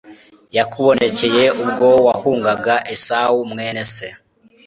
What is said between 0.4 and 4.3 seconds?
yakubonekeye ubwo wahungaga esawu mwene se